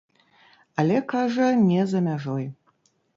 [0.83, 2.45] Але, кажа, не за мяжой.